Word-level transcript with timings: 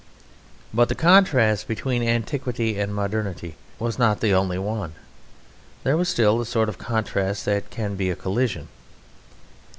But 0.73 0.89
the 0.89 0.95
contrast 0.95 1.67
between 1.67 2.01
antiquity 2.01 2.79
and 2.79 2.91
modernity 2.91 3.55
was 3.77 3.99
not 3.99 4.19
the 4.19 4.33
only 4.33 4.57
one; 4.57 4.93
there 5.83 5.95
was 5.95 6.09
still 6.09 6.39
the 6.39 6.45
sort 6.47 6.69
of 6.69 6.79
contrast 6.79 7.45
that 7.45 7.69
can 7.69 7.93
be 7.93 8.09
a 8.09 8.15
collision. 8.15 8.67